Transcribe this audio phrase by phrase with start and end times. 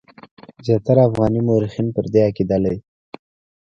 [0.65, 2.75] زیاتره افغاني مورخین پر دې عقیده دي.